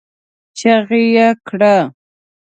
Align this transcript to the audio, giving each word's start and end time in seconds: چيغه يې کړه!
چيغه 0.57 0.99
يې 1.15 1.27
کړه! 1.47 1.75